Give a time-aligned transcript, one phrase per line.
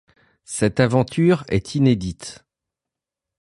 [0.45, 2.43] Cette aventure est inédite.